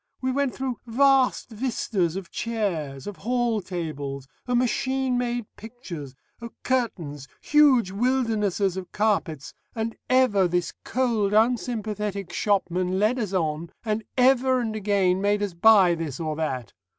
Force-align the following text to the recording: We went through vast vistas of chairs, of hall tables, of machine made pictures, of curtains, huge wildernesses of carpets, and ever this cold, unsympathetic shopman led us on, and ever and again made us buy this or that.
We 0.19 0.31
went 0.31 0.55
through 0.55 0.79
vast 0.87 1.51
vistas 1.51 2.15
of 2.15 2.31
chairs, 2.31 3.05
of 3.05 3.17
hall 3.17 3.61
tables, 3.61 4.27
of 4.47 4.57
machine 4.57 5.15
made 5.15 5.45
pictures, 5.57 6.15
of 6.41 6.49
curtains, 6.63 7.27
huge 7.39 7.91
wildernesses 7.91 8.77
of 8.77 8.91
carpets, 8.91 9.53
and 9.75 9.95
ever 10.09 10.47
this 10.47 10.73
cold, 10.83 11.33
unsympathetic 11.33 12.33
shopman 12.33 12.97
led 12.97 13.19
us 13.19 13.31
on, 13.33 13.69
and 13.85 14.03
ever 14.17 14.59
and 14.61 14.75
again 14.75 15.21
made 15.21 15.43
us 15.43 15.53
buy 15.53 15.93
this 15.93 16.19
or 16.19 16.35
that. 16.35 16.73